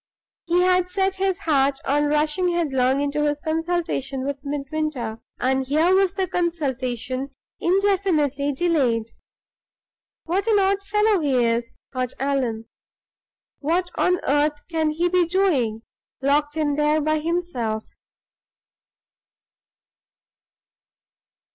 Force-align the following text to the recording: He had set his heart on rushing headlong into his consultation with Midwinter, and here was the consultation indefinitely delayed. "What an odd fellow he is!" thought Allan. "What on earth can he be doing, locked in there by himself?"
He 0.47 0.61
had 0.63 0.89
set 0.89 1.13
his 1.17 1.37
heart 1.37 1.79
on 1.85 2.05
rushing 2.05 2.47
headlong 2.51 3.01
into 3.01 3.21
his 3.23 3.39
consultation 3.41 4.25
with 4.25 4.43
Midwinter, 4.43 5.19
and 5.39 5.67
here 5.67 5.93
was 5.93 6.13
the 6.15 6.27
consultation 6.27 7.29
indefinitely 7.59 8.51
delayed. 8.53 9.05
"What 10.23 10.47
an 10.47 10.57
odd 10.57 10.81
fellow 10.81 11.19
he 11.19 11.45
is!" 11.45 11.71
thought 11.93 12.13
Allan. 12.19 12.65
"What 13.59 13.91
on 13.93 14.19
earth 14.25 14.57
can 14.71 14.89
he 14.89 15.07
be 15.07 15.27
doing, 15.27 15.83
locked 16.19 16.57
in 16.57 16.73
there 16.77 16.99
by 16.99 17.19
himself?" 17.19 17.85